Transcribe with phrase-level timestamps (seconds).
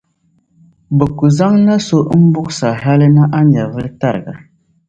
[0.97, 4.33] bɛ ku zaŋ na’ so m-buɣisi a hali ni a nyɛvili tariga.